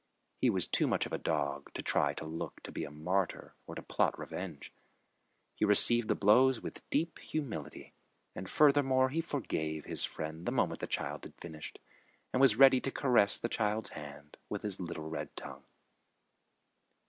[0.39, 3.53] He was too much of a dog to try to look to be a martyr
[3.67, 4.73] or to plot revenge.
[5.53, 7.93] He received the blows with deep humility,
[8.33, 11.77] and furthermore he forgave his friend the moment the child had finished,
[12.33, 15.65] and was ready to caress the child's hand with his little red tongue.